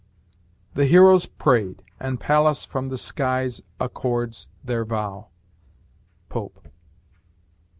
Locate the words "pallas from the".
2.19-2.97